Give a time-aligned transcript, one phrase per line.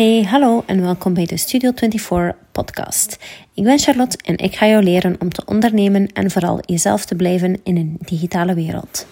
[0.00, 3.12] Hey, hallo en welkom bij de Studio 24 podcast.
[3.54, 7.16] Ik ben Charlotte en ik ga jou leren om te ondernemen en vooral jezelf te
[7.16, 9.06] blijven in een digitale wereld.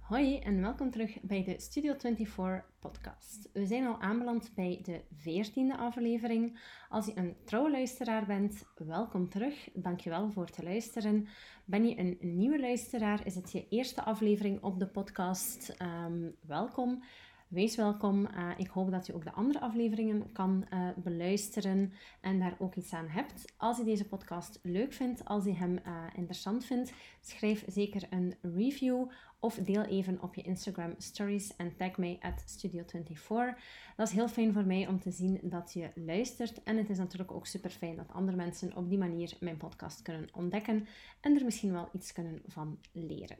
[0.00, 3.48] Hoi en welkom terug bij de Studio 24 podcast.
[3.52, 6.60] We zijn al aanbeland bij de 14e aflevering.
[6.88, 9.68] Als je een trouwe luisteraar bent, welkom terug.
[9.72, 11.28] Dankjewel voor te luisteren.
[11.64, 15.74] Ben je een nieuwe luisteraar, is het je eerste aflevering op de podcast.
[15.82, 17.02] Um, welkom.
[17.48, 18.26] Wees welkom.
[18.26, 22.74] Uh, ik hoop dat je ook de andere afleveringen kan uh, beluisteren en daar ook
[22.74, 23.52] iets aan hebt.
[23.56, 28.34] Als je deze podcast leuk vindt, als je hem uh, interessant vindt, schrijf zeker een
[28.42, 33.58] review of deel even op je Instagram stories en tag mij at Studio24.
[33.96, 36.62] Dat is heel fijn voor mij om te zien dat je luistert.
[36.62, 40.02] En het is natuurlijk ook super fijn dat andere mensen op die manier mijn podcast
[40.02, 40.86] kunnen ontdekken
[41.20, 43.36] en er misschien wel iets kunnen van leren.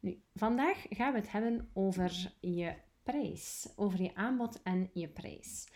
[0.00, 5.68] Nu, vandaag gaan we het hebben over je prijs, over je aanbod en je prijs.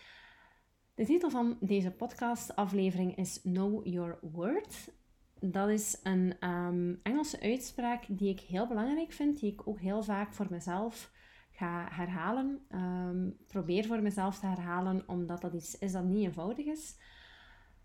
[0.94, 4.92] De titel van deze podcastaflevering is Know Your Worth.
[5.41, 10.02] Dat is een um, Engelse uitspraak die ik heel belangrijk vind, die ik ook heel
[10.02, 11.12] vaak voor mezelf
[11.50, 12.67] ga herhalen.
[12.70, 16.97] Um, probeer voor mezelf te herhalen, omdat dat iets is dat niet eenvoudig is.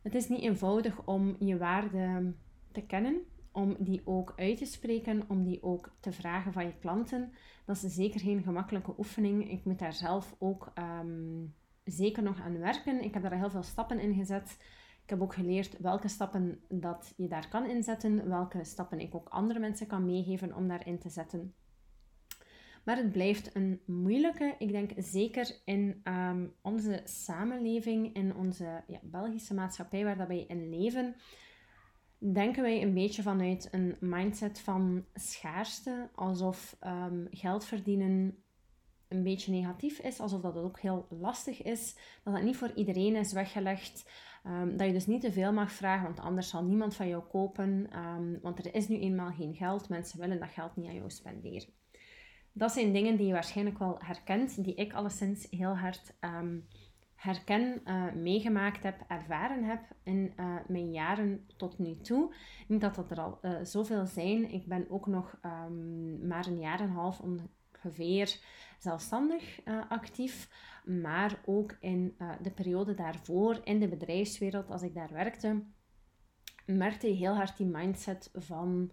[0.02, 2.34] Het is niet eenvoudig om je waarde
[2.72, 6.80] te kennen om die ook uit te spreken, om die ook te vragen van je
[6.80, 7.34] klanten.
[7.66, 9.52] Dat is zeker geen gemakkelijke oefening.
[9.52, 11.46] Ik moet daar zelf ook ehm,
[11.84, 13.04] zeker nog aan werken.
[13.04, 14.58] Ik heb daar heel veel stappen in gezet.
[15.04, 19.30] Ik heb ook geleerd welke stappen dat je daar kan inzetten, welke stappen ik ook
[19.30, 21.54] andere mensen kan meegeven om daarin te zetten.
[22.84, 29.00] Maar het blijft een moeilijke, ik denk zeker in ehm, onze samenleving, in onze ja,
[29.02, 31.16] Belgische maatschappij waar dat wij in leven,
[32.20, 38.44] denken wij een beetje vanuit een mindset van schaarste, alsof um, geld verdienen
[39.08, 43.16] een beetje negatief is, alsof dat ook heel lastig is, dat dat niet voor iedereen
[43.16, 44.10] is weggelegd,
[44.46, 47.24] um, dat je dus niet te veel mag vragen, want anders zal niemand van jou
[47.24, 50.96] kopen, um, want er is nu eenmaal geen geld, mensen willen dat geld niet aan
[50.96, 51.70] jou spenderen.
[52.52, 56.14] Dat zijn dingen die je waarschijnlijk wel herkent, die ik alleszins heel hard
[57.20, 62.34] herken, uh, meegemaakt heb, ervaren heb in uh, mijn jaren tot nu toe.
[62.68, 64.52] Niet dat dat er al uh, zoveel zijn.
[64.52, 68.40] Ik ben ook nog um, maar een jaar en een half ongeveer
[68.80, 70.50] zelfstandig actief.
[70.86, 75.64] Maar ook in de periode daarvoor, in de bedrijfswereld, als ik daar werkte,
[76.66, 78.92] merkte heel hard die mindset van...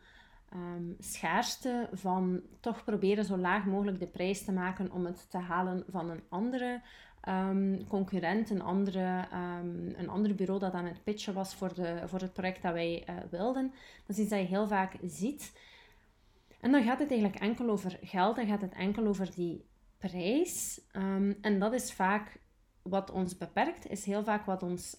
[0.55, 5.39] Um, schaarste van toch proberen zo laag mogelijk de prijs te maken om het te
[5.39, 6.83] halen van een andere
[7.29, 12.03] um, concurrent, een andere, um, een andere bureau dat aan het pitchen was voor, de,
[12.05, 13.73] voor het project dat wij uh, wilden.
[14.07, 15.53] Dat is iets dat je heel vaak ziet.
[16.61, 19.65] En dan gaat het eigenlijk enkel over geld, dan gaat het enkel over die
[19.99, 20.81] prijs.
[20.93, 22.39] Um, en dat is vaak
[22.83, 24.99] wat ons beperkt, is heel vaak wat ons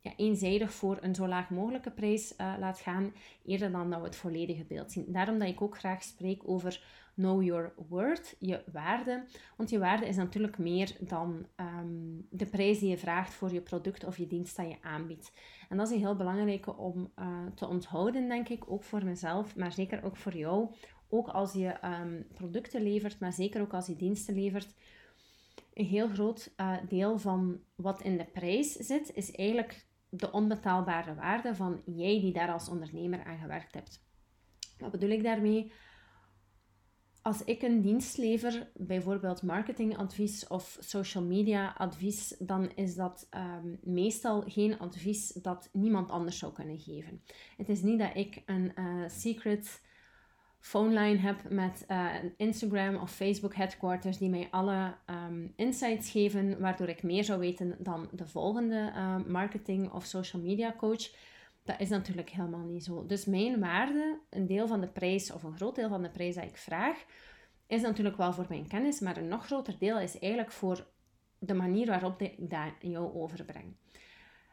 [0.00, 3.12] ja, eenzijdig voor een zo laag mogelijke prijs uh, laat gaan,
[3.44, 5.12] eerder dan dat we het volledige beeld zien.
[5.12, 6.82] Daarom dat ik ook graag spreek over
[7.18, 9.24] know your worth, je waarde.
[9.56, 13.60] Want je waarde is natuurlijk meer dan um, de prijs die je vraagt voor je
[13.60, 15.32] product of je dienst dat je aanbiedt.
[15.68, 19.56] En dat is een heel belangrijke om uh, te onthouden, denk ik, ook voor mezelf,
[19.56, 20.74] maar zeker ook voor jou.
[21.08, 24.74] Ook als je um, producten levert, maar zeker ook als je diensten levert.
[25.74, 31.14] Een heel groot uh, deel van wat in de prijs zit, is eigenlijk de onbetaalbare
[31.14, 34.06] waarde van jij die daar als ondernemer aan gewerkt hebt.
[34.78, 35.72] Wat bedoel ik daarmee?
[37.28, 43.78] Als ik een dienst lever, bijvoorbeeld marketingadvies of social media advies, dan is dat um,
[43.82, 47.22] meestal geen advies dat niemand anders zou kunnen geven.
[47.56, 49.82] Het is niet dat ik een uh, secret
[50.60, 56.60] phone line heb met uh, Instagram of Facebook headquarters die mij alle um, insights geven,
[56.60, 61.10] waardoor ik meer zou weten dan de volgende uh, marketing of social media coach.
[61.68, 63.06] Dat is natuurlijk helemaal niet zo.
[63.06, 66.34] Dus mijn waarde, een deel van de prijs of een groot deel van de prijs
[66.34, 67.04] dat ik vraag,
[67.66, 70.86] is natuurlijk wel voor mijn kennis, maar een nog groter deel is eigenlijk voor
[71.38, 73.76] de manier waarop ik dat jou overbreng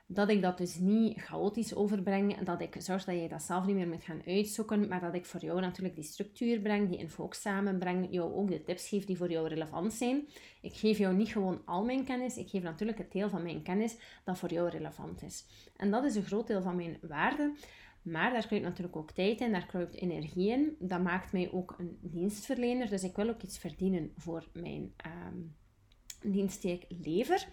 [0.07, 3.75] dat ik dat dus niet chaotisch overbreng, dat ik zorg dat je dat zelf niet
[3.75, 7.23] meer moet gaan uitzoeken, maar dat ik voor jou natuurlijk die structuur breng, die info
[7.23, 10.27] ook samenbreng, jou ook de tips geef die voor jou relevant zijn.
[10.61, 13.61] Ik geef jou niet gewoon al mijn kennis, ik geef natuurlijk het deel van mijn
[13.61, 15.45] kennis dat voor jou relevant is.
[15.75, 17.53] En dat is een groot deel van mijn waarde.
[18.01, 20.75] Maar daar kruipt natuurlijk ook tijd in, daar kruipt energie in.
[20.79, 22.89] Dat maakt mij ook een dienstverlener.
[22.89, 25.55] Dus ik wil ook iets verdienen voor mijn um,
[26.21, 27.47] dienst die ik lever.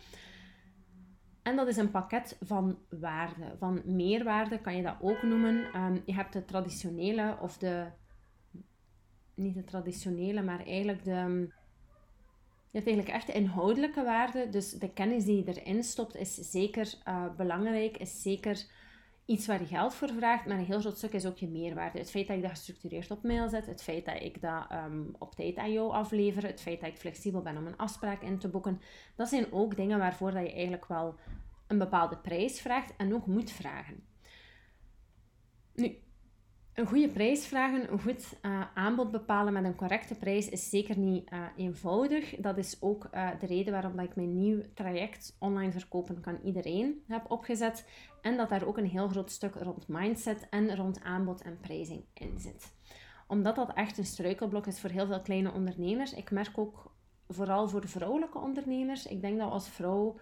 [1.42, 5.76] En dat is een pakket van waarde, van meerwaarde kan je dat ook noemen.
[5.76, 7.86] Um, je hebt de traditionele of de,
[9.34, 11.10] niet de traditionele, maar eigenlijk de,
[12.70, 14.48] Je hebt eigenlijk echt inhoudelijke waarde.
[14.48, 18.66] Dus de kennis die je erin stopt is zeker uh, belangrijk, is zeker
[19.32, 21.98] iets waar je geld voor vraagt, maar een heel groot stuk is ook je meerwaarde.
[21.98, 25.14] Het feit dat ik dat gestructureerd op mail zet, het feit dat ik dat um,
[25.18, 28.38] op tijd aan jou aflever, het feit dat ik flexibel ben om een afspraak in
[28.38, 28.80] te boeken,
[29.16, 31.14] dat zijn ook dingen waarvoor dat je eigenlijk wel
[31.66, 34.04] een bepaalde prijs vraagt en ook moet vragen.
[35.74, 36.01] Nu,
[36.74, 40.98] een goede prijs vragen, een goed uh, aanbod bepalen met een correcte prijs is zeker
[40.98, 42.36] niet uh, eenvoudig.
[42.36, 46.38] Dat is ook uh, de reden waarom dat ik mijn nieuw traject online verkopen kan
[46.44, 47.88] iedereen heb opgezet.
[48.22, 52.04] En dat daar ook een heel groot stuk rond mindset en rond aanbod en prijzing
[52.14, 52.72] in zit.
[53.26, 56.14] Omdat dat echt een struikelblok is voor heel veel kleine ondernemers.
[56.14, 56.92] Ik merk ook
[57.28, 59.06] vooral voor vrouwelijke ondernemers.
[59.06, 60.16] Ik denk dat als vrouw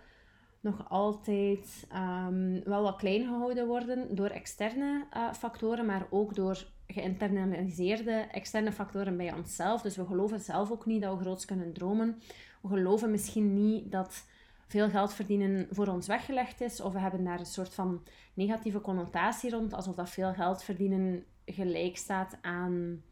[0.60, 1.86] nog altijd
[2.28, 8.72] um, wel wat klein gehouden worden door externe uh, factoren, maar ook door geïnternaliseerde externe
[8.72, 9.82] factoren bij onszelf.
[9.82, 12.20] Dus we geloven zelf ook niet dat we groots kunnen dromen.
[12.60, 14.26] We geloven misschien niet dat
[14.66, 18.02] veel geld verdienen voor ons weggelegd is, of we hebben daar een soort van
[18.34, 23.02] negatieve connotatie rond, alsof dat veel geld verdienen gelijk staat aan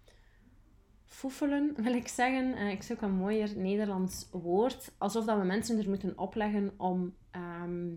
[1.09, 2.59] foefelen, wil ik zeggen.
[2.59, 4.93] Uh, ik zoek een mooier Nederlands woord.
[4.99, 7.95] Alsof dat we mensen er moeten opleggen om ehm,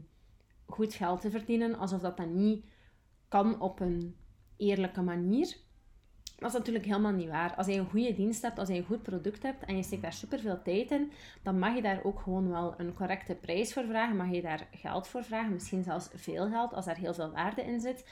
[0.65, 1.75] goed geld te verdienen.
[1.75, 2.65] Alsof dat dan niet
[3.27, 4.15] kan op een
[4.57, 5.55] eerlijke manier.
[6.41, 7.55] Dat is natuurlijk helemaal niet waar.
[7.55, 10.01] Als je een goede dienst hebt, als je een goed product hebt en je steekt
[10.01, 11.11] daar superveel tijd in,
[11.43, 14.15] dan mag je daar ook gewoon wel een correcte prijs voor vragen.
[14.15, 17.63] Mag je daar geld voor vragen, misschien zelfs veel geld, als daar heel veel waarde
[17.63, 18.05] in zit.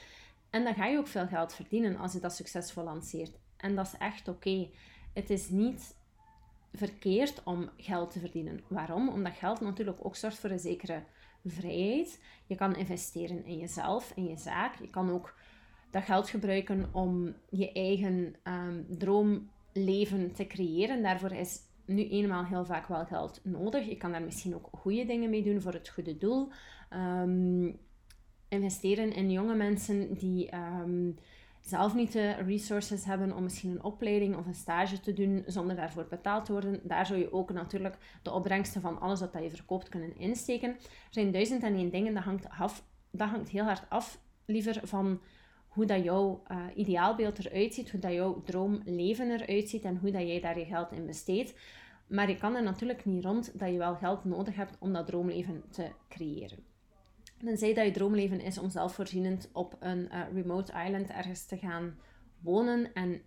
[0.50, 3.38] En dan ga je ook veel geld verdienen als je dat succesvol lanceert.
[3.60, 4.68] En dat is echt oké.
[5.12, 5.96] Het is niet
[6.72, 8.60] verkeerd om geld te verdienen.
[8.68, 9.08] Waarom?
[9.08, 11.02] Omdat geld natuurlijk ook zorgt voor een zekere
[11.44, 12.20] vrijheid.
[12.46, 14.80] Je kan investeren in jezelf, in je zaak.
[14.80, 15.34] Je kan ook
[15.90, 21.02] dat geld gebruiken om je eigen um, droomleven te creëren.
[21.02, 23.88] Daarvoor is nu eenmaal heel vaak wel geld nodig.
[23.88, 26.48] Je kan daar misschien ook goede dingen mee doen voor het goede doel.
[26.90, 27.78] Um,
[28.48, 31.16] investeren in jonge mensen die um,
[31.60, 35.76] zelf niet de resources hebben om misschien een opleiding of een stage te doen zonder
[35.76, 36.80] daarvoor betaald te worden.
[36.82, 40.70] Daar zou je ook natuurlijk de opbrengsten van alles wat je verkoopt kunnen insteken.
[40.70, 40.78] Er
[41.10, 45.20] zijn duizend en één dingen, dat hangt, af, dat hangt heel hard af liever van
[45.68, 50.10] hoe dat jouw uh, ideaalbeeld eruit ziet, hoe dat jouw droomleven eruit ziet en hoe
[50.10, 51.54] dat jij daar je geld in besteedt.
[52.06, 55.06] Maar je kan er natuurlijk niet rond dat je wel geld nodig hebt om dat
[55.06, 56.69] droomleven te creëren.
[57.44, 61.98] Tenzij dat je droomleven is om zelfvoorzienend op een uh, remote island ergens te gaan
[62.40, 63.22] wonen en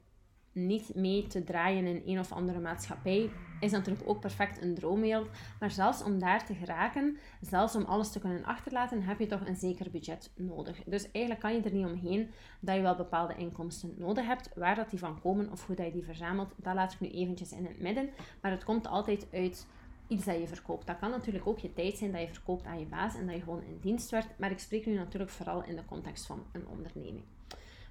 [0.54, 3.30] niet mee te draaien in een of andere maatschappij,
[3.60, 5.30] is natuurlijk ook perfect een droomwereld.
[5.60, 9.48] Maar zelfs om daar te geraken, zelfs om alles te kunnen achterlaten, heb je toch
[9.48, 10.84] een zeker budget nodig.
[10.84, 12.30] Dus eigenlijk kan je er niet omheen
[12.60, 14.50] dat je wel bepaalde inkomsten nodig hebt.
[14.56, 17.10] Waar dat die van komen of hoe dat je die verzamelt, dat laat ik nu
[17.10, 18.10] eventjes in het midden.
[18.42, 19.68] Maar het komt altijd uit
[20.14, 20.88] iets dat je verkoopt.
[20.88, 23.36] Dat kan natuurlijk ook je tijd zijn dat je verkoopt aan je baas en dat
[23.36, 24.40] je gewoon in dienst werkt.
[24.40, 27.24] Maar ik spreek nu natuurlijk vooral in de context van een onderneming.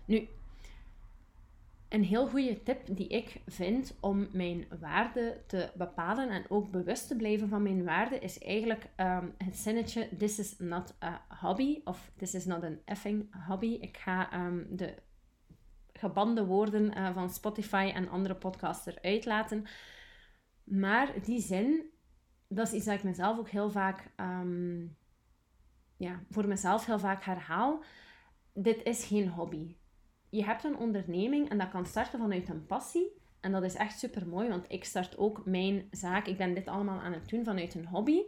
[0.04, 0.28] Nu,
[1.88, 7.08] een heel goede tip die ik vind om mijn waarde te bepalen en ook bewust
[7.08, 11.80] te blijven van mijn waarde is eigenlijk um, het zinnetje This is not a hobby
[11.84, 13.78] of This is not an effing hobby.
[13.80, 14.94] Ik ga um, de
[15.92, 19.64] gebande woorden uh, van Spotify en andere podcasts eruit laten.
[20.64, 21.91] Maar die zin
[22.54, 24.96] dat is iets dat ik mezelf ook heel vaak, um,
[25.96, 27.82] ja, voor mezelf heel vaak herhaal.
[28.54, 29.76] Dit is geen hobby.
[30.30, 33.20] Je hebt een onderneming en dat kan starten vanuit een passie.
[33.40, 36.26] En dat is echt super mooi, want ik start ook mijn zaak.
[36.26, 38.22] Ik ben dit allemaal aan het doen vanuit een hobby,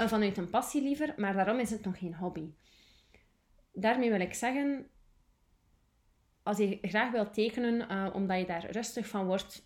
[0.00, 2.50] uh, vanuit een passie liever, maar daarom is het nog geen hobby.
[3.72, 4.90] Daarmee wil ik zeggen,
[6.42, 9.65] als je graag wilt tekenen, uh, omdat je daar rustig van wordt,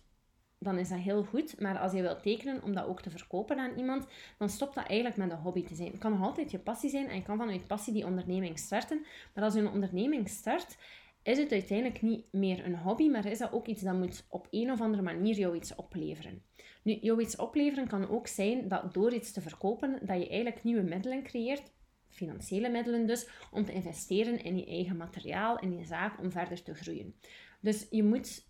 [0.63, 1.59] dan is dat heel goed.
[1.59, 4.85] Maar als je wilt tekenen om dat ook te verkopen aan iemand, dan stopt dat
[4.85, 5.91] eigenlijk met een hobby te zijn.
[5.91, 9.05] Het kan nog altijd je passie zijn en je kan vanuit passie die onderneming starten.
[9.33, 10.77] Maar als je een onderneming start,
[11.23, 14.47] is het uiteindelijk niet meer een hobby, maar is dat ook iets dat moet op
[14.51, 16.43] een of andere manier jou iets opleveren.
[16.83, 20.63] Nu, jou iets opleveren kan ook zijn dat door iets te verkopen, dat je eigenlijk
[20.63, 21.71] nieuwe middelen creëert,
[22.09, 26.63] financiële middelen dus, om te investeren in je eigen materiaal, in je zaak, om verder
[26.63, 27.15] te groeien.
[27.61, 28.49] Dus je moet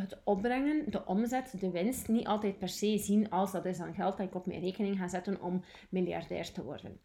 [0.00, 3.94] het opbrengen, de omzet, de winst niet altijd per se zien als dat is dan
[3.94, 7.00] geld dat ik op mijn rekening ga zetten om miljardair te worden.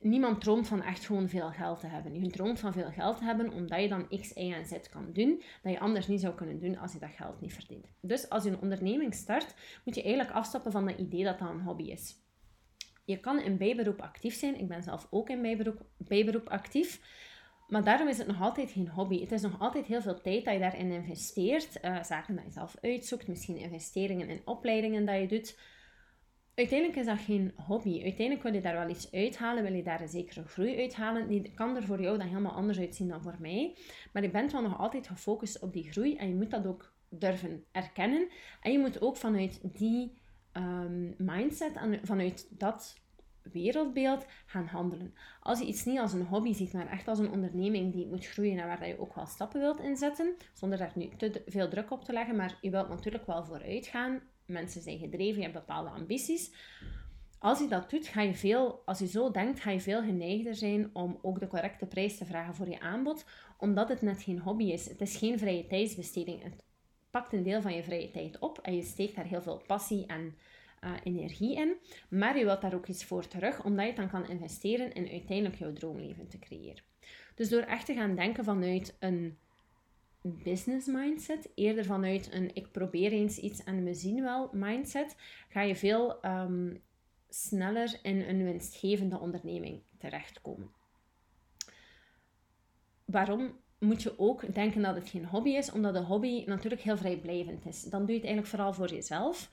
[0.00, 2.20] Niemand droomt van echt gewoon veel geld te hebben.
[2.20, 5.12] Je droomt van veel geld te hebben omdat je dan X, Y en Z kan
[5.12, 7.86] doen, dat je anders niet zou kunnen doen als je dat geld niet verdient.
[8.00, 9.54] Dus als je een onderneming start,
[9.84, 12.18] moet je eigenlijk afstappen van het idee dat dat een hobby is.
[13.04, 14.58] Je kan in bijberoep actief zijn.
[14.58, 17.00] Ik ben zelf ook in bijberoep, bijberoep actief.
[17.68, 19.20] Maar daarom is het nog altijd geen hobby.
[19.20, 21.78] Het is nog altijd heel veel tijd dat je daarin investeert.
[21.84, 25.58] Uh, zaken dat je zelf uitzoekt, misschien investeringen in opleidingen dat je doet.
[26.54, 28.02] uiteindelijk is dat geen hobby.
[28.02, 31.28] Uiteindelijk wil je daar wel iets uithalen, wil je daar een zekere groei uithalen.
[31.28, 33.76] Die kan er voor jou dan helemaal anders uitzien dan voor mij.
[34.12, 36.92] Maar je bent wel nog altijd gefocust op die groei en je moet dat ook
[37.08, 38.28] durven erkennen.
[38.60, 40.18] En je moet ook vanuit die
[40.52, 42.94] um, mindset en vanuit dat
[43.52, 45.14] wereldbeeld gaan handelen.
[45.40, 48.26] Als je iets niet als een hobby ziet, maar echt als een onderneming die moet
[48.26, 51.90] groeien en waar je ook wel stappen wilt inzetten, zonder daar nu te veel druk
[51.90, 54.20] op te leggen, maar je wilt natuurlijk wel vooruit gaan.
[54.46, 56.52] Mensen zijn gedreven, je hebt bepaalde ambities.
[57.38, 60.54] Als je dat doet, ga je veel, als je zo denkt, ga je veel geneigder
[60.54, 63.24] zijn om ook de correcte prijs te vragen voor je aanbod,
[63.58, 64.88] omdat het net geen hobby is.
[64.88, 66.42] Het is geen vrije tijdsbesteding.
[66.42, 66.64] Het
[67.10, 70.06] pakt een deel van je vrije tijd op en je steekt daar heel veel passie
[70.06, 70.36] en
[70.84, 71.76] uh, energie in.
[72.08, 75.58] Maar je wilt daar ook iets voor terug, omdat je dan kan investeren in uiteindelijk
[75.58, 76.82] jouw droomleven te creëren.
[77.34, 79.38] Dus door echt te gaan denken vanuit een
[80.22, 85.16] business mindset, eerder vanuit een ik probeer eens iets en we zien wel mindset,
[85.48, 86.74] ga je veel ehm,
[87.28, 90.70] sneller in een winstgevende onderneming terechtkomen.
[93.04, 96.96] Waarom moet je ook denken dat het geen hobby is, omdat een hobby natuurlijk heel
[96.96, 97.82] vrijblijvend is.
[97.82, 99.50] Dan doe je het eigenlijk vooral voor jezelf.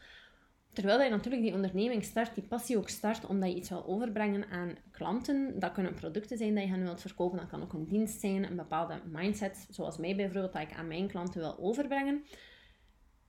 [0.75, 4.49] Terwijl je natuurlijk die onderneming start, die passie ook start, omdat je iets wil overbrengen
[4.49, 5.59] aan klanten.
[5.59, 8.43] Dat kunnen producten zijn die je hen wilt verkopen, dat kan ook een dienst zijn,
[8.43, 12.23] een bepaalde mindset, zoals mij bijvoorbeeld, dat ik aan mijn klanten wil overbrengen.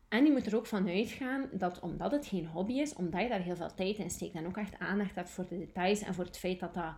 [0.08, 3.28] En je moet er ook van uitgaan dat omdat het geen hobby is, omdat je
[3.28, 6.14] daar heel veel tijd in steekt en ook echt aandacht hebt voor de details en
[6.14, 6.94] voor het feit dat dat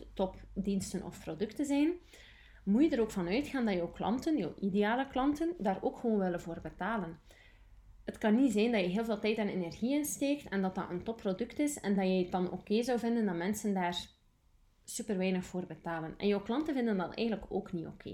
[0.00, 1.92] 100% topdiensten of producten zijn,
[2.64, 6.18] moet je er ook van uitgaan dat jouw klanten, jouw ideale klanten, daar ook gewoon
[6.18, 7.18] willen voor betalen
[8.04, 10.90] het kan niet zijn dat je heel veel tijd en energie insteekt en dat dat
[10.90, 14.06] een topproduct is en dat je het dan oké zou vinden dat mensen daar
[14.84, 16.14] super weinig voor betalen.
[16.16, 18.10] En jouw klanten vinden dat eigenlijk ook niet oké.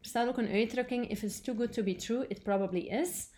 [0.00, 3.32] Er staat ook een uitdrukking: If it's too good to be true, it probably is.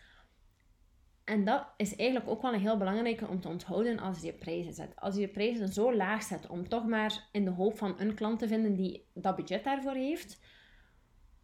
[1.24, 4.32] En dat is eigenlijk ook wel een heel belangrijke om te onthouden als je je
[4.32, 4.96] prijzen zet.
[4.96, 8.14] Als je je prijzen zo laag zet om toch maar in de hoop van een
[8.14, 10.40] klant te vinden die dat budget daarvoor heeft,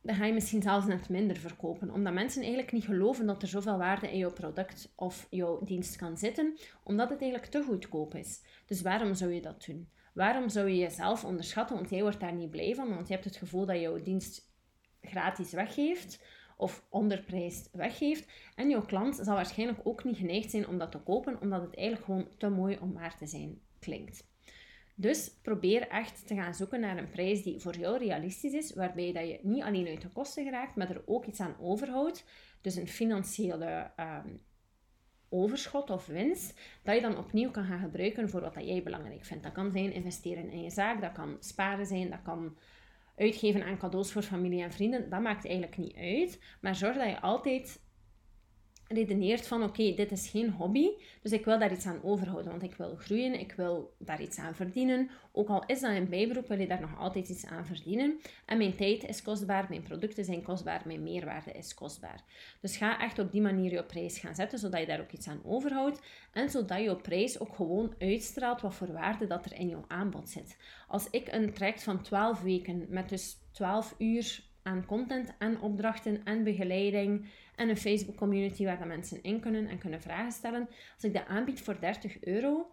[0.02, 1.90] dan ga je misschien zelfs net minder verkopen.
[1.90, 5.96] Omdat mensen eigenlijk niet geloven dat er zoveel waarde in jouw product of jouw dienst
[5.96, 8.42] kan zitten, omdat het eigenlijk te goedkoop is.
[8.66, 9.88] Dus waarom zou je dat doen?
[10.14, 11.76] Waarom zou je jezelf onderschatten?
[11.76, 14.50] Want jij wordt daar niet blij van, want je hebt het gevoel dat jouw dienst
[15.00, 16.24] gratis weggeeft
[16.56, 18.30] of onderprijsd weggeeft.
[18.54, 21.76] En jouw klant zal waarschijnlijk ook niet geneigd zijn om dat te kopen, omdat het
[21.76, 24.30] eigenlijk gewoon te mooi om waar te zijn klinkt.
[25.02, 29.12] Dus probeer echt te gaan zoeken naar een prijs die voor jou realistisch is, waarbij
[29.12, 32.24] dat je niet alleen uit de kosten geraakt, maar er ook iets aan overhoudt.
[32.60, 34.40] Dus een financiële um,
[35.28, 39.24] overschot of winst, dat je dan opnieuw kan gaan gebruiken voor wat dat jij belangrijk
[39.24, 39.42] vindt.
[39.42, 42.56] Dat kan zijn investeren in je zaak, dat kan sparen zijn, dat kan
[43.16, 45.10] uitgeven aan cadeaus voor familie en vrienden.
[45.10, 47.80] Dat maakt eigenlijk niet uit, maar zorg dat je altijd
[48.92, 50.88] redeneert van oké, dit is geen hobby,
[51.22, 54.38] dus ik wil daar iets aan overhouden, want ik wil groeien, ik wil daar iets
[54.38, 55.10] aan verdienen.
[55.32, 58.20] Ook al is dat een bijberoep, wil je daar nog altijd iets aan verdienen.
[58.46, 62.24] En mijn tijd is kostbaar, mijn producten zijn kostbaar, mijn meerwaarde is kostbaar.
[62.60, 65.28] Dus ga echt op die manier je prijs gaan zetten, zodat je daar ook iets
[65.28, 66.00] aan overhoudt
[66.32, 70.28] en zodat je prijs ook gewoon uitstraalt wat voor waarde dat er in jouw aanbod
[70.28, 70.56] zit.
[70.88, 76.24] Als ik een traject van 12 weken met dus 12 uur aan content en opdrachten
[76.24, 77.26] en begeleiding
[77.56, 80.68] en een Facebook community waar de mensen in kunnen en kunnen vragen stellen.
[80.94, 82.70] Als ik dat aanbied voor 30 euro,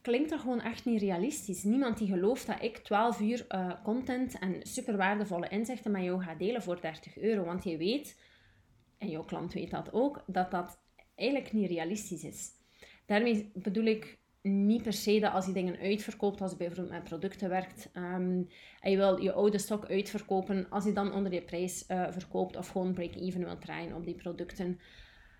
[0.00, 1.62] klinkt dat gewoon echt niet realistisch.
[1.62, 6.22] Niemand die gelooft dat ik 12 uur uh, content en super waardevolle inzichten met jou
[6.22, 7.44] ga delen voor 30 euro.
[7.44, 8.20] Want je weet,
[8.98, 10.78] en jouw klant weet dat ook, dat dat
[11.14, 12.50] eigenlijk niet realistisch is.
[13.06, 17.04] Daarmee bedoel ik niet per se dat als je dingen uitverkoopt, als je bijvoorbeeld met
[17.04, 18.42] producten werkt ehm,
[18.80, 22.56] en je wil je oude stok uitverkopen, als je dan onder je prijs uh, verkoopt
[22.56, 24.80] of gewoon break-even wilt draaien op die producten,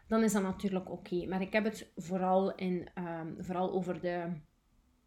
[0.08, 1.26] dan is dat natuurlijk oké.
[1.26, 4.26] Maar ik heb het vooral, in, ehm, vooral over de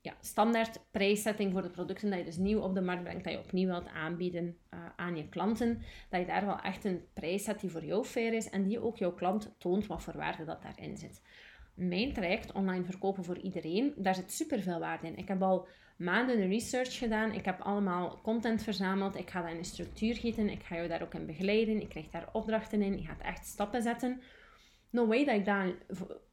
[0.01, 3.33] ja, standaard prijszetting voor de producten dat je dus nieuw op de markt brengt, dat
[3.33, 7.43] je opnieuw wilt aanbieden uh, aan je klanten, dat je daar wel echt een prijs
[7.43, 10.45] zet die voor jou fair is en die ook jouw klant toont wat voor waarde
[10.45, 11.21] dat daarin zit
[11.77, 15.17] mijn traject online verkopen voor iedereen, daar zit super veel waarde in.
[15.17, 15.67] Ik heb al
[15.97, 17.31] maanden de research gedaan.
[17.31, 19.15] Ik heb allemaal content verzameld.
[19.15, 20.49] Ik ga dat in een structuur gieten.
[20.49, 21.81] Ik ga jou daar ook in begeleiden.
[21.81, 22.97] Ik krijg daar opdrachten in.
[22.97, 24.21] Je gaat echt stappen zetten.
[24.89, 25.75] No way dat ik dat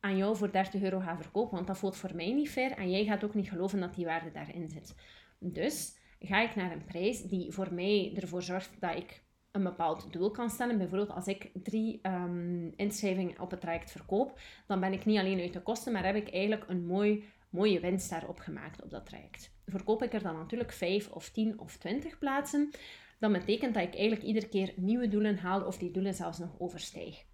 [0.01, 2.91] aan jou voor 30 euro ga verkopen, want dat voelt voor mij niet fair en
[2.91, 4.95] jij gaat ook niet geloven dat die waarde daarin zit.
[5.39, 9.24] Dus ga ik naar een prijs die voor mij ervoor zorgt dat ik
[9.55, 10.79] een bepaald doel kan stellen.
[10.79, 15.41] Bijvoorbeeld als ik drie um, inschrijvingen op het traject verkoop, dan ben ik niet alleen
[15.41, 19.07] uit de kosten, maar heb ik eigenlijk een mooi, mooie winst daarop gemaakt op dat
[19.07, 19.53] traject.
[19.67, 22.71] Verkoop ik er dan natuurlijk 5 of 10 of 20 plaatsen,
[23.19, 26.51] dan betekent dat ik eigenlijk iedere keer nieuwe doelen haal of die doelen zelfs nog
[26.59, 27.25] overstijg.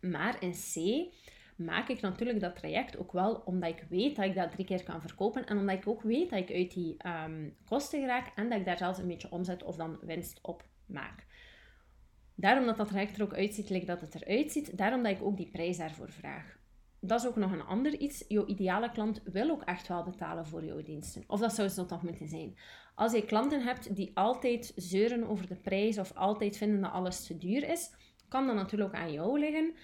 [0.00, 1.04] Maar in C
[1.56, 4.82] maak ik natuurlijk dat traject ook wel omdat ik weet dat ik dat drie keer
[4.82, 8.48] kan verkopen en omdat ik ook weet dat ik uit die ehm, kosten raak en
[8.48, 11.26] dat ik daar zelfs een beetje omzet of dan winst op maak.
[12.34, 15.22] Daarom dat dat traject er ook uitziet, lijkt dat het eruit ziet, daarom dat ik
[15.22, 16.62] ook die prijs daarvoor vraag
[17.06, 18.24] dat is ook nog een ander iets.
[18.28, 21.24] Jouw ideale klant wil ook echt wel betalen voor jouw diensten.
[21.26, 22.56] Of dat zou zo toch moeten zijn.
[22.94, 27.26] Als je klanten hebt die altijd zeuren over de prijs of altijd vinden dat alles
[27.26, 27.90] te duur is,
[28.28, 29.74] kan dat natuurlijk ook aan jou liggen.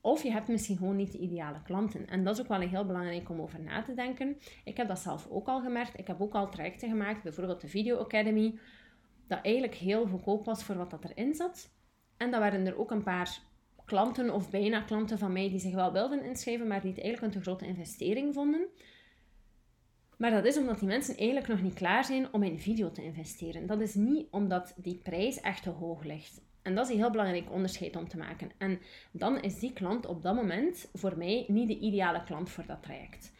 [0.00, 2.06] Of je hebt misschien gewoon niet de ideale klanten.
[2.06, 4.36] En dat is ook wel heel belangrijk om over na te denken.
[4.64, 5.98] Ik heb dat zelf ook al gemerkt.
[5.98, 8.58] Ik heb ook al trajecten gemaakt, bijvoorbeeld de Video Academy,
[9.34, 11.70] dat eigenlijk heel goedkoop was voor wat dat erin zat.
[12.16, 13.40] En dat waren er ook een paar
[13.84, 17.34] klanten of bijna klanten van mij die zich wel wilden inschrijven, maar die het eigenlijk
[17.34, 18.66] een te grote investering vonden.
[20.16, 23.04] Maar dat is omdat die mensen eigenlijk nog niet klaar zijn om in video te
[23.04, 23.66] investeren.
[23.66, 26.40] Dat is niet omdat die prijs echt te hoog ligt.
[26.62, 28.50] En dat is een heel belangrijk onderscheid om te maken.
[28.58, 28.80] En
[29.12, 32.82] dan is die klant op dat moment voor mij niet de ideale klant voor dat
[32.82, 33.32] traject.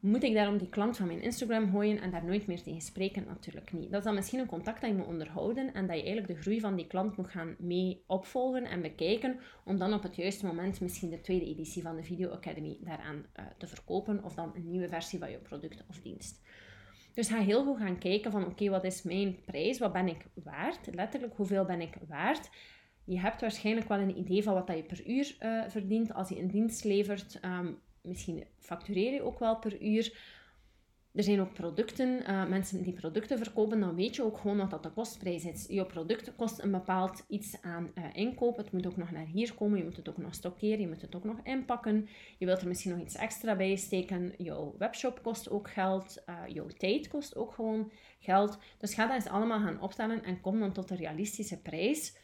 [0.00, 3.24] Moet ik daarom die klant van mijn Instagram gooien en daar nooit meer tegen spreken?
[3.26, 3.90] Natuurlijk niet.
[3.90, 6.40] Dat is dan misschien een contact dat je moet onderhouden en dat je eigenlijk de
[6.40, 10.46] groei van die klant moet gaan mee opvolgen en bekijken, om dan op het juiste
[10.46, 14.52] moment misschien de tweede editie van de Video Academy daaraan uh, te verkopen of dan
[14.54, 16.42] een nieuwe versie van je product of dienst.
[17.14, 19.78] Dus ga heel goed gaan kijken van oké, wat is mijn prijs?
[19.78, 20.94] Wat ben ik waard?
[20.94, 22.50] Letterlijk, hoeveel ben ik waard?
[23.04, 26.28] Je hebt waarschijnlijk wel een idee van wat dat je per uur uh, verdient als
[26.28, 27.40] je een dienst levert.
[27.44, 30.38] Um, misschien factureer je ook wel per uur.
[31.12, 34.70] Er zijn ook producten, uh, mensen die producten verkopen, dan weet je ook gewoon wat
[34.70, 35.66] dat de kostprijs is.
[35.68, 38.56] Je product kost een bepaald iets aan uh, inkoop.
[38.56, 41.00] Het moet ook nog naar hier komen, je moet het ook nog stockeren, je moet
[41.02, 42.08] het ook nog inpakken.
[42.38, 44.34] Je wilt er misschien nog iets extra bij steken.
[44.38, 48.58] Jouw webshop kost ook geld, uh, jouw tijd kost ook gewoon geld.
[48.78, 52.16] Dus ga dat eens allemaal gaan opstellen en kom dan tot een realistische prijs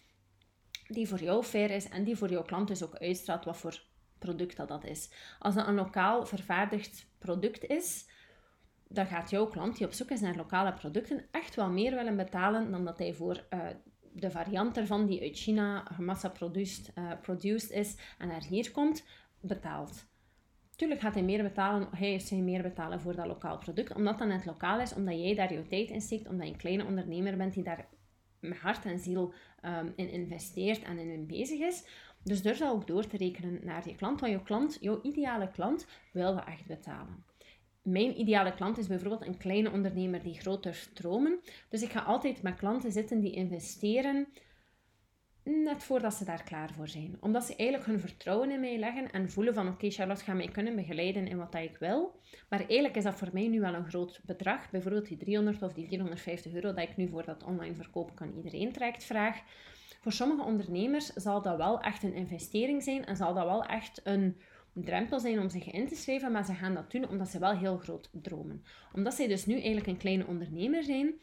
[0.89, 3.83] die voor jou fair is en die voor jouw klant dus ook uitstraalt wat voor
[4.27, 5.11] product dat dat is.
[5.39, 8.09] Als dat een lokaal vervaardigd product is,
[8.89, 12.17] dan gaat jouw klant die op zoek is naar lokale producten echt wel meer willen
[12.17, 13.61] betalen dan dat hij voor uh,
[14.13, 19.05] de variant ervan die uit China gemassa-produced produced is en naar hier komt,
[19.41, 20.07] betaalt.
[20.77, 24.29] Tuurlijk gaat hij meer betalen, hij hij meer betalen voor dat lokaal product, omdat dat
[24.29, 27.37] net lokaal is, omdat jij daar je tijd in steekt, omdat je een kleine ondernemer
[27.37, 27.87] bent die daar
[28.41, 29.33] met hart en ziel
[29.65, 31.85] um, in investeert en in bezig is.
[32.27, 35.51] Dus durf dat ook door te rekenen naar je klant, want je klant, jouw ideale
[35.51, 37.25] klant, wil dat echt betalen.
[37.83, 41.41] Mijn ideale klant is bijvoorbeeld een kleine ondernemer die groter dromen.
[41.69, 44.29] Dus ik ga altijd met klanten zitten die investeren
[45.47, 47.17] net voordat ze daar klaar voor zijn.
[47.21, 50.49] Omdat ze eigenlijk hun vertrouwen in mij leggen en voelen van oké, Charlotte gaat mij
[50.49, 52.21] kunnen begeleiden in wat dat ik wil.
[52.49, 54.71] Maar eigenlijk is dat voor mij nu wel een groot bedrag.
[54.71, 58.33] Bijvoorbeeld die 300 of die 450 euro dat ik nu voor dat online verkopen kan
[58.37, 59.43] iedereen trekt vraag.
[60.07, 64.01] Voor sommige ondernemers zal dat wel echt een investering zijn en zal dat wel echt
[64.05, 64.37] een
[64.73, 67.57] drempel zijn om zich in te schrijven, maar ze gaan dat doen omdat ze wel
[67.57, 68.65] heel groot dromen.
[68.93, 71.15] Omdat zij dus nu eigenlijk een kleine ondernemer zijn,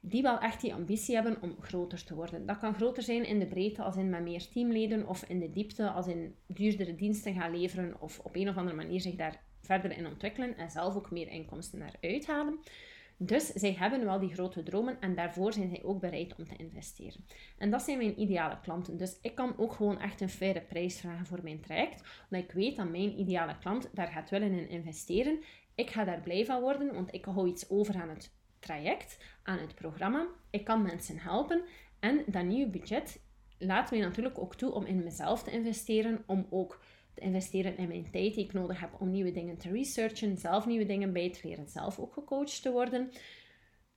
[0.00, 2.46] die wel echt die ambitie hebben om groter te worden.
[2.46, 5.50] Dat kan groter zijn in de breedte als in met meer teamleden of in de
[5.50, 9.42] diepte als in duurdere diensten gaan leveren of op een of andere manier zich daar
[9.60, 12.58] verder in ontwikkelen en zelf ook meer inkomsten naar uithalen.
[13.26, 16.56] Dus zij hebben wel die grote dromen en daarvoor zijn zij ook bereid om te
[16.56, 17.24] investeren.
[17.58, 18.96] En dat zijn mijn ideale klanten.
[18.96, 22.52] Dus ik kan ook gewoon echt een faire prijs vragen voor mijn traject, omdat ik
[22.52, 25.42] weet dat mijn ideale klant daar gaat willen in investeren.
[25.74, 29.58] Ik ga daar blij van worden, want ik hou iets over aan het traject, aan
[29.58, 30.26] het programma.
[30.50, 31.64] Ik kan mensen helpen
[32.00, 33.22] en dat nieuwe budget
[33.58, 36.80] laat mij natuurlijk ook toe om in mezelf te investeren, om ook
[37.14, 40.66] te investeren in mijn tijd die ik nodig heb om nieuwe dingen te researchen, zelf
[40.66, 43.10] nieuwe dingen bij te leren, zelf ook gecoacht te worden.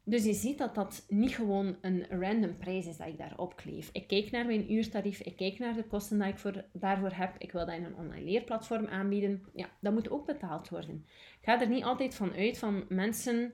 [0.03, 3.89] Dus je ziet dat dat niet gewoon een random prijs is dat ik daarop kleef.
[3.91, 7.35] Ik kijk naar mijn uurtarief, ik kijk naar de kosten die ik voor, daarvoor heb.
[7.37, 9.43] Ik wil dat in een online leerplatform aanbieden.
[9.53, 11.05] Ja, dat moet ook betaald worden.
[11.39, 13.53] Ik ga er niet altijd van uit van mensen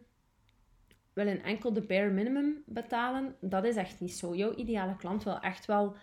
[1.14, 3.36] willen enkel de bare minimum betalen.
[3.42, 4.36] Dat is echt niet zo.
[4.36, 5.96] Jouw ideale klant wil echt wel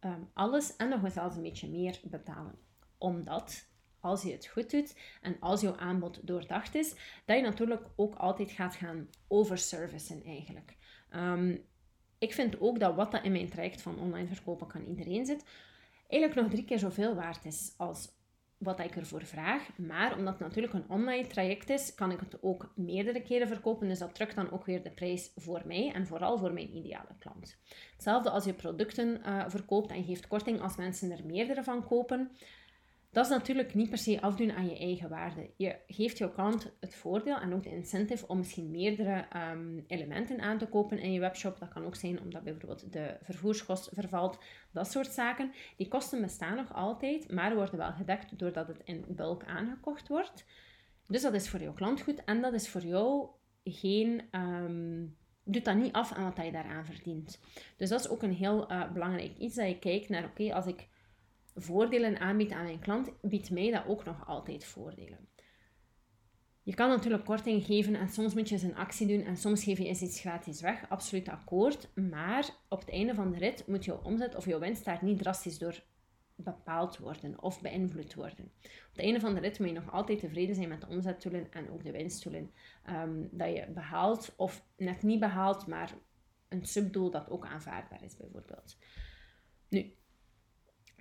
[0.00, 2.67] um, alles en nog zelfs een beetje meer betalen
[2.98, 3.66] omdat
[4.00, 8.14] als je het goed doet en als jouw aanbod doordacht is, dat je natuurlijk ook
[8.14, 10.76] altijd gaat gaan overservicen eigenlijk.
[11.14, 11.66] Um,
[12.18, 15.44] ik vind ook dat wat dat in mijn traject van online verkopen kan iedereen zit,
[16.08, 18.16] eigenlijk nog drie keer zoveel waard is als
[18.58, 19.76] wat ik ervoor vraag.
[19.76, 23.88] Maar omdat het natuurlijk een online traject is, kan ik het ook meerdere keren verkopen.
[23.88, 27.16] Dus dat drukt dan ook weer de prijs voor mij en vooral voor mijn ideale
[27.18, 27.58] klant.
[27.92, 32.30] Hetzelfde als je producten uh, verkoopt en geeft korting als mensen er meerdere van kopen
[33.10, 35.50] Dat is natuurlijk niet per se afdoen aan je eigen waarde.
[35.56, 40.40] Je geeft jouw klant het voordeel en ook de incentive om misschien meerdere ehm, elementen
[40.40, 41.58] aan te kopen in je webshop.
[41.58, 44.38] Dat kan ook zijn omdat bijvoorbeeld de vervoerskost vervalt,
[44.72, 45.52] dat soort zaken.
[45.76, 50.44] Die kosten bestaan nog altijd, maar worden wel gedekt doordat het in bulk aangekocht wordt.
[51.06, 53.28] Dus dat is voor jouw klant goed en dat is voor jou
[53.64, 54.22] geen.
[54.32, 57.40] Um, doet dat niet af aan wat je daaraan verdient.
[57.76, 60.66] Dus dat is ook een heel uh, belangrijk iets dat je kijkt naar, oké, als
[60.66, 60.88] ik
[61.60, 65.28] voordelen aanbiedt aan mijn klant, biedt mij dat ook nog altijd voordelen.
[66.62, 69.64] Je kan natuurlijk korting geven en soms moet je eens een actie doen en soms
[69.64, 70.88] geef je eens iets gratis weg.
[70.88, 71.88] Absoluut akkoord.
[71.94, 75.18] Maar op het einde van de rit moet jouw omzet of jouw winst daar niet
[75.18, 75.82] drastisch door
[76.34, 78.44] bepaald worden of beïnvloed worden.
[78.62, 81.52] Op het einde van de rit moet je nog altijd tevreden zijn met de omzetdoelen
[81.52, 82.50] en ook de winstdoelen
[82.90, 85.94] um, dat je behaalt of net niet behaalt, maar
[86.48, 88.78] een subdoel dat ook aanvaardbaar is bijvoorbeeld.
[89.68, 89.92] Nu,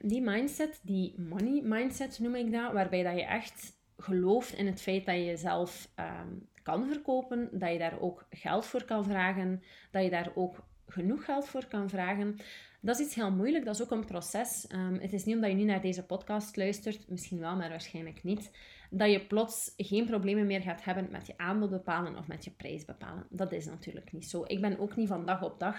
[0.01, 4.81] die mindset, die money mindset noem ik dat, waarbij dat je echt gelooft in het
[4.81, 6.33] feit dat je jezelf ehm,
[6.63, 11.25] kan verkopen, dat je daar ook geld voor kan vragen, dat je daar ook genoeg
[11.25, 12.37] geld voor kan vragen.
[12.81, 14.67] Dat is iets heel moeilijk, dat is ook een proces.
[14.67, 18.23] Ehm, het is niet omdat je nu naar deze podcast luistert, misschien wel, maar waarschijnlijk
[18.23, 18.51] niet,
[18.89, 22.51] dat je plots geen problemen meer gaat hebben met je aanbod bepalen of met je
[22.51, 23.27] prijs bepalen.
[23.29, 24.43] Dat is natuurlijk niet zo.
[24.47, 25.77] Ik ben ook niet van dag op dag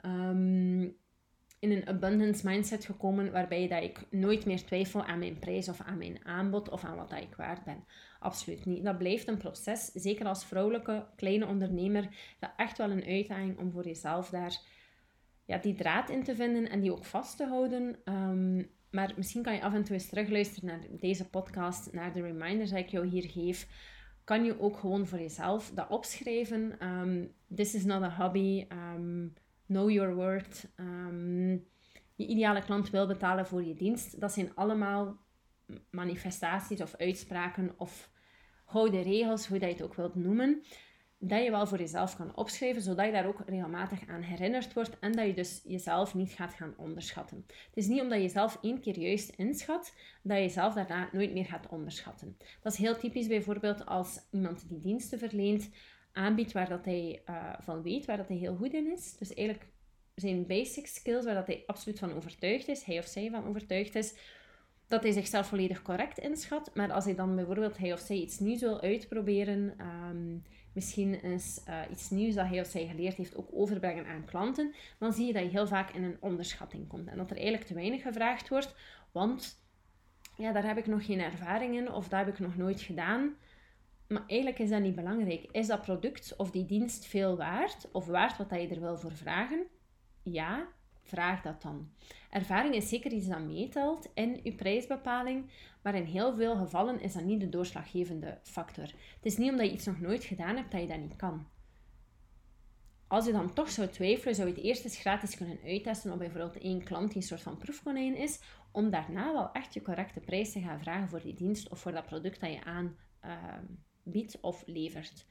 [0.00, 0.88] ehm,
[1.64, 5.80] in een abundance mindset gekomen waarbij dat ik nooit meer twijfel aan mijn prijs of
[5.80, 7.84] aan mijn aanbod of aan wat dat ik waard ben.
[8.20, 8.84] Absoluut niet.
[8.84, 9.84] Dat blijft een proces.
[9.94, 12.08] Zeker als vrouwelijke kleine ondernemer.
[12.38, 14.58] Dat echt wel een uitdaging om voor jezelf daar
[15.44, 17.96] ja, die draad in te vinden en die ook vast te houden.
[18.04, 22.22] Ehm, maar misschien kan je af en toe eens terugluisteren naar deze podcast, naar de
[22.22, 23.68] reminders die ik jou hier geef.
[24.24, 26.88] Kan je ook gewoon voor jezelf dat opschrijven.
[26.88, 28.66] Um, this is not a hobby.
[28.72, 29.34] Um,
[29.66, 31.50] know your worth, um,
[32.14, 34.20] je ideale klant wil betalen voor je dienst.
[34.20, 35.16] Dat zijn allemaal
[35.90, 38.10] manifestaties of uitspraken of
[38.66, 40.62] gouden regels, hoe dat je het ook wilt noemen,
[41.18, 44.98] dat je wel voor jezelf kan opschrijven, zodat je daar ook regelmatig aan herinnerd wordt
[44.98, 47.44] en dat je dus jezelf niet gaat gaan onderschatten.
[47.46, 51.32] Het is niet omdat je jezelf één keer juist inschat, dat je jezelf daarna nooit
[51.32, 52.36] meer gaat onderschatten.
[52.62, 55.70] Dat is heel typisch bijvoorbeeld als iemand die diensten verleent,
[56.14, 59.16] aanbiedt waar dat hij uh, van weet, waar dat hij heel goed in is.
[59.18, 59.68] Dus eigenlijk
[60.14, 63.94] zijn basic skills waar dat hij absoluut van overtuigd is, hij of zij van overtuigd
[63.94, 64.14] is,
[64.86, 66.74] dat hij zichzelf volledig correct inschat.
[66.74, 71.60] Maar als hij dan bijvoorbeeld hij of zij iets nieuws wil uitproberen, um, misschien is
[71.68, 75.26] uh, iets nieuws dat hij of zij geleerd heeft ook overbrengen aan klanten, dan zie
[75.26, 77.08] je dat je heel vaak in een onderschatting komt.
[77.08, 78.74] En dat er eigenlijk te weinig gevraagd wordt,
[79.12, 79.62] want
[80.36, 83.36] ja, daar heb ik nog geen ervaring in of dat heb ik nog nooit gedaan.
[84.08, 85.46] Maar eigenlijk is dat niet belangrijk.
[85.50, 87.88] Is dat product of die dienst veel waard?
[87.92, 89.66] Of waard wat je er wil voor vragen?
[90.22, 90.68] Ja,
[91.02, 91.90] vraag dat dan.
[92.30, 95.50] Ervaring is zeker iets dat meetelt in je prijsbepaling,
[95.82, 98.84] maar in heel veel gevallen is dat niet de doorslaggevende factor.
[98.84, 101.46] Het is niet omdat je iets nog nooit gedaan hebt dat je dat niet kan.
[103.06, 106.18] Als je dan toch zou twijfelen, zou je het eerst eens gratis kunnen uittesten op
[106.18, 108.40] bijvoorbeeld één klant die een soort van proefkonijn is,
[108.72, 111.92] om daarna wel echt je correcte prijs te gaan vragen voor die dienst of voor
[111.92, 113.32] dat product dat je aan uh,
[114.04, 115.26] biedt of levert.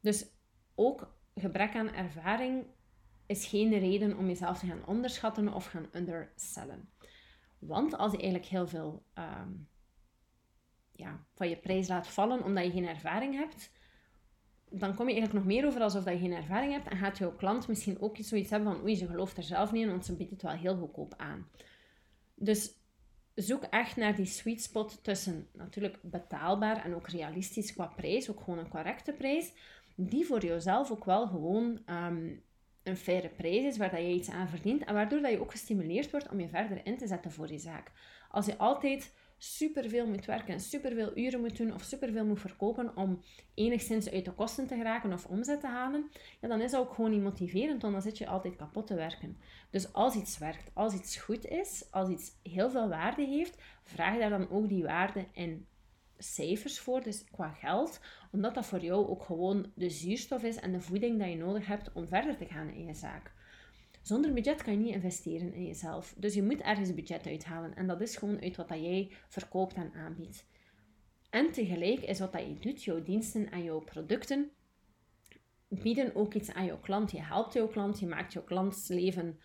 [0.00, 0.26] Dus
[0.74, 2.66] ook gebrek aan ervaring
[3.26, 6.90] is geen reden om jezelf te gaan onderschatten of gaan undersellen.
[7.58, 9.52] Want als je eigenlijk heel veel ehm,
[10.92, 13.70] ja, van je prijs laat vallen omdat je geen ervaring hebt,
[14.70, 17.36] dan kom je eigenlijk nog meer over alsof je geen ervaring hebt en gaat jouw
[17.36, 20.16] klant misschien ook zoiets hebben van oei, ze gelooft er zelf niet in, want ze
[20.16, 21.48] biedt het wel heel goedkoop aan.
[22.34, 22.72] Dus
[23.42, 28.40] zoek echt naar die sweet spot tussen natuurlijk betaalbaar en ook realistisch qua prijs, ook
[28.40, 29.52] gewoon een correcte prijs,
[29.94, 32.30] die voor jezelf ook wel gewoon ehm,
[32.82, 35.50] een faire prijs is, waar dat je iets aan verdient en waardoor dat je ook
[35.50, 37.92] gestimuleerd wordt om je verder in te zetten voor je zaak.
[38.30, 42.96] Als je altijd superveel moet werken en superveel uren moet doen of superveel moet verkopen
[42.96, 43.22] om
[43.54, 46.94] enigszins uit de kosten te geraken of omzet te halen, ja, dan is dat ook
[46.94, 49.36] gewoon niet motiverend, want dan zit je altijd kapot te werken.
[49.70, 54.18] Dus als iets werkt, als iets goed is, als iets heel veel waarde heeft, vraag
[54.18, 55.66] daar dan ook die waarde in
[56.18, 58.00] cijfers voor, dus qua geld,
[58.32, 61.66] omdat dat voor jou ook gewoon de zuurstof is en de voeding dat je nodig
[61.66, 63.32] hebt om verder te gaan in je zaak.
[64.08, 66.14] Zonder budget kan je niet investeren in jezelf.
[66.16, 67.74] Dus je moet ergens budget uithalen.
[67.74, 70.46] En dat is gewoon uit wat dat jij verkoopt en aanbiedt.
[71.30, 74.50] En tegelijk is wat dat je doet, jouw diensten en jouw producten,
[75.68, 77.10] bieden ook iets aan jouw klant.
[77.10, 79.38] Je helpt jouw klant, je maakt jouw klants leven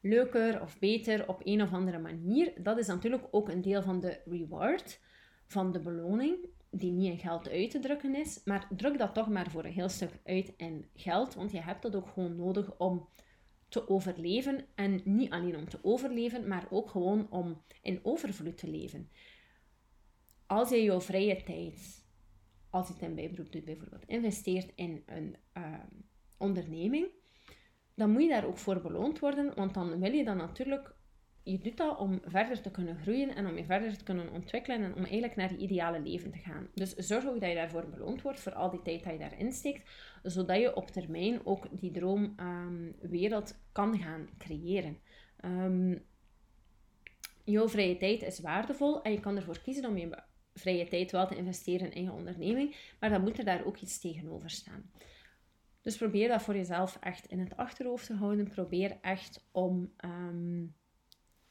[0.00, 2.52] leuker of beter op een of andere manier.
[2.62, 5.00] Dat is natuurlijk ook een deel van de reward,
[5.46, 6.36] van de beloning,
[6.70, 8.40] die niet in geld uit te drukken is.
[8.44, 11.82] Maar druk dat toch maar voor een heel stuk uit in geld, want je hebt
[11.82, 13.08] dat ook gewoon nodig om
[13.68, 14.66] te overleven.
[14.74, 19.10] En niet alleen om te overleven, maar ook gewoon om in overvloed te leven.
[20.46, 22.06] als je jouw vrije tijd,
[22.70, 25.86] als je het in bijberoep doet bijvoorbeeld, investeert in een ehm,
[26.38, 27.06] onderneming,
[27.94, 30.94] dan moet je daar ook voor beloond worden, want dan wil je dan natuurlijk
[31.42, 34.82] je doet dat om verder te kunnen groeien en om je verder te kunnen ontwikkelen
[34.82, 36.68] en om eigenlijk naar je ideale leven te gaan.
[36.74, 39.52] Dus zorg ook dat je daarvoor beloond wordt voor al die tijd dat je daarin
[39.52, 39.90] steekt,
[40.22, 44.98] zodat je op termijn ook die droomwereld um, kan gaan creëren.
[45.44, 46.04] Um,
[47.44, 50.22] jouw vrije tijd is waardevol en je kan ervoor kiezen om je
[50.52, 54.00] vrije tijd wel te investeren in je onderneming, maar dan moet er daar ook iets
[54.00, 54.90] tegenover staan.
[55.82, 58.48] Dus probeer dat voor jezelf echt in het achterhoofd te houden.
[58.48, 60.74] Probeer echt om um,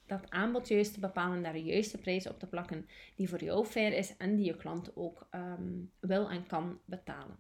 [0.08, 3.66] dat aanbod juist te bepalen, daar de juiste prijs op te plakken die voor jou
[3.66, 7.36] fair is en die je klant ook um, wil en kan betalen.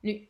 [0.00, 0.28] Nu,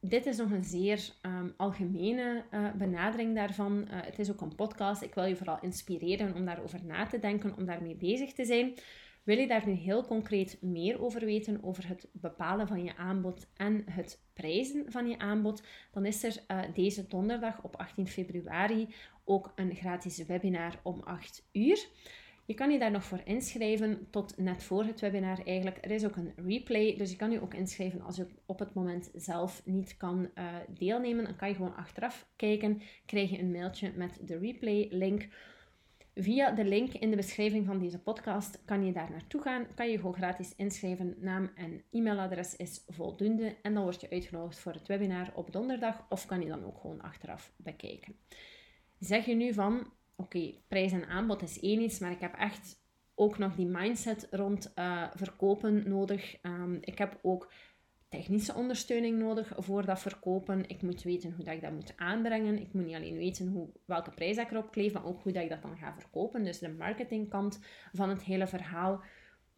[0.00, 3.78] dit is nog een zeer um, algemene uh, benadering daarvan.
[3.80, 5.02] Uh, het is ook een podcast.
[5.02, 8.74] Ik wil je vooral inspireren om daarover na te denken, om daarmee bezig te zijn.
[9.22, 13.50] Wil je daar nu heel concreet meer over weten, over het bepalen van je aanbod
[13.56, 18.94] en het prijzen van je aanbod, dan is er uh, deze donderdag op 18 februari
[19.30, 21.88] ook een gratis webinar om 8 uur.
[22.44, 25.78] Je kan je daar nog voor inschrijven tot net voor het webinar eigenlijk.
[25.80, 28.74] Er is ook een replay, dus je kan je ook inschrijven als je op het
[28.74, 31.24] moment zelf niet kan uh, deelnemen.
[31.24, 35.28] Dan kan je gewoon achteraf kijken, krijg je een mailtje met de replay link.
[36.14, 39.66] Via de link in de beschrijving van deze podcast kan je daar naartoe gaan.
[39.74, 41.14] Kan je gewoon gratis inschrijven.
[41.18, 43.56] Naam en e-mailadres is voldoende.
[43.62, 46.06] En dan word je uitgenodigd voor het webinar op donderdag.
[46.08, 48.16] Of kan je dan ook gewoon achteraf bekijken.
[49.00, 52.82] Zeg je nu van, oké, prijs en aanbod is één iets, maar ik heb echt
[53.14, 56.36] ook nog die mindset rond uh, verkopen nodig.
[56.42, 57.52] Um, ik heb ook
[58.08, 60.68] technische ondersteuning nodig voor dat verkopen.
[60.68, 62.60] Ik moet weten hoe dat ik dat moet aanbrengen.
[62.60, 65.42] Ik moet niet alleen weten hoe, welke prijs ik erop kleef, maar ook hoe dat
[65.42, 66.44] ik dat dan ga verkopen.
[66.44, 67.60] Dus de marketingkant
[67.92, 69.02] van het hele verhaal.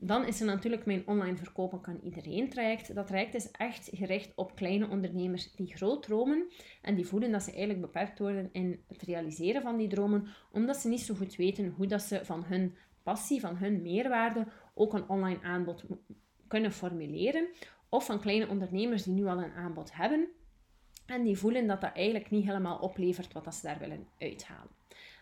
[0.04, 2.94] Dan is er natuurlijk mijn online verkopen kan iedereen traject.
[2.94, 6.46] Dat traject is echt gericht op kleine ondernemers die groot dromen
[6.82, 10.76] en die voelen dat ze eigenlijk beperkt worden in het realiseren van die dromen, omdat
[10.76, 14.94] ze niet zo goed weten hoe dat ze van hun passie, van hun meerwaarde ook
[14.94, 15.84] een online aanbod
[16.48, 17.48] kunnen formuleren
[17.88, 20.28] of van kleine ondernemers die nu al een aanbod hebben
[21.06, 24.70] en die voelen dat dat eigenlijk niet helemaal oplevert wat ze daar willen uithalen.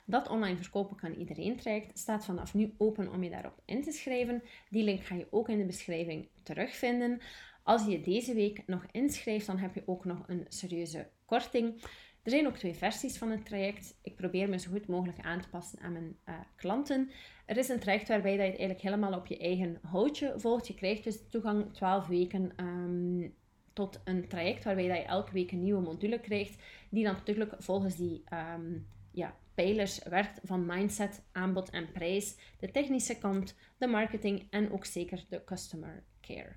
[0.06, 3.92] Dat online verkopen kan iedereen traject staat vanaf nu open om je daarop in te
[3.92, 4.42] schrijven.
[4.68, 7.20] Die link ga je ook in de beschrijving terugvinden.
[7.62, 11.82] Als je deze week nog inschrijft, dan heb je ook nog een serieuze korting.
[12.22, 13.98] Er zijn ook twee versies van het traject.
[14.02, 17.10] Ik probeer me zo goed mogelijk aan te passen aan mijn uh, klanten.
[17.46, 20.66] Er is een traject waarbij dat je het eigenlijk helemaal op je eigen houtje volgt.
[20.66, 23.34] Je krijgt dus toegang 12 weken um,
[23.72, 27.54] tot een traject waarbij dat je elke week een nieuwe module krijgt, die dan natuurlijk
[27.58, 28.22] volgens die
[28.56, 34.72] um, ja, pijlers werkt van mindset, aanbod en prijs, de technische kant, de marketing en
[34.72, 36.56] ook zeker de customer care.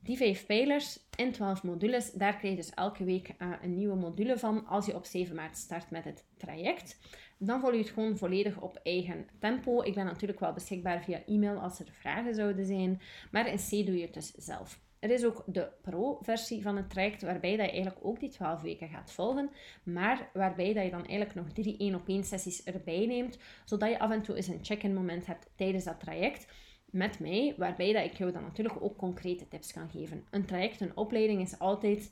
[0.00, 3.96] Die vijf pijlers in 12 modules, daar krijg je dus elke week uh, een nieuwe
[3.96, 6.98] module van als je op 7 maart start met het traject.
[7.38, 9.82] Dan volg je het gewoon volledig op eigen tempo.
[9.82, 13.86] Ik ben natuurlijk wel beschikbaar via e-mail als er vragen zouden zijn, maar in C
[13.86, 14.80] doe je het dus zelf.
[15.00, 18.60] Er is ook de pro-versie van het traject, waarbij dat je eigenlijk ook die 12
[18.60, 19.50] weken gaat volgen,
[19.82, 23.88] maar waarbij dat je dan eigenlijk nog drie 1 op 1 sessies erbij neemt, zodat
[23.88, 26.46] je af en toe eens een check-in moment hebt tijdens dat traject
[26.90, 30.24] met mij, waarbij dat ik jou dan natuurlijk ook concrete tips kan geven.
[30.30, 32.10] Een traject, een opleiding is altijd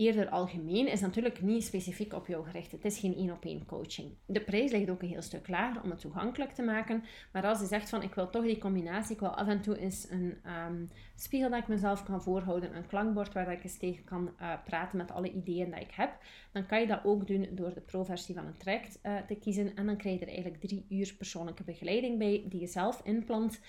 [0.00, 2.72] eerder algemeen, is natuurlijk niet specifiek op jou gericht.
[2.72, 4.10] Het is geen één op één coaching.
[4.26, 7.04] De prijs ligt ook een heel stuk lager om het toegankelijk te maken.
[7.32, 9.78] Maar als je zegt van ik wil toch die combinatie, ik wil af en toe
[9.78, 10.36] eens een
[10.68, 14.52] um, spiegel dat ik mezelf kan voorhouden, een klankbord waar ik eens tegen kan uh,
[14.64, 16.18] praten met alle ideeën dat ik heb,
[16.52, 19.76] dan kan je dat ook doen door de pro-versie van het traject uh, te kiezen.
[19.76, 23.60] En dan krijg je er eigenlijk drie uur persoonlijke begeleiding bij, die je zelf inplant.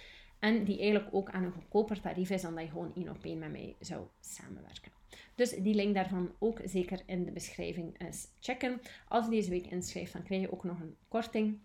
[0.42, 3.24] En die eigenlijk ook aan een goedkoper tarief is dan dat je gewoon één op
[3.24, 4.92] één met mij zou samenwerken.
[5.36, 8.82] Dus die link daarvan ook zeker in de beschrijving eens checken.
[9.08, 11.60] Als je deze week inschrijft, dan krijg je ook nog een korting.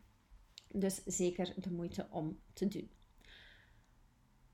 [0.69, 2.91] Dus zeker de moeite om te doen.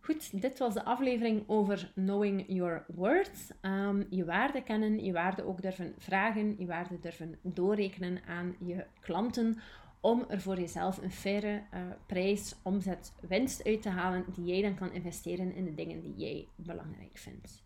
[0.01, 3.55] Goed, dit was de aflevering over Knowing Your Worth.
[3.63, 8.87] Um, je waarde kennen, je waarde ook durven vragen, je waarde durven doorrekenen aan je
[9.01, 9.61] klanten
[10.03, 14.63] om er voor jezelf een faire uh, prijs, omzet, winst uit te halen die jij
[14.63, 17.65] dan kan investeren in de dingen die jij belangrijk vindt.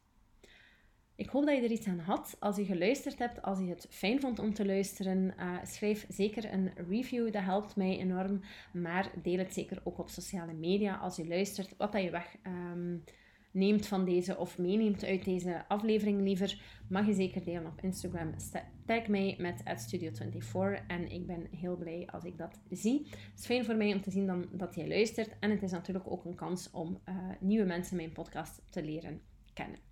[1.14, 2.36] Ik hoop dat je er iets aan had.
[2.38, 6.52] Als je geluisterd hebt, als je het fijn vond om te luisteren, uh, schrijf zeker
[6.52, 7.32] een review.
[7.32, 8.40] Dat helpt mij enorm.
[8.72, 12.36] Maar deel het zeker ook op sociale media als je luistert, wat dat je weg
[12.46, 13.04] um,
[13.56, 18.34] neemt van deze of meeneemt uit deze aflevering liever, mag je zeker delen op Instagram.
[18.84, 23.06] Tag mij met Studio24 en ik ben heel blij als ik dat zie.
[23.10, 25.70] Het is fijn voor mij om te zien dan, dat jij luistert en het is
[25.70, 29.20] natuurlijk ook een kans om uh, nieuwe mensen mijn podcast te leren
[29.52, 29.86] kennen.